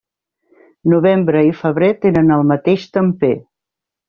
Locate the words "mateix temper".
2.53-3.33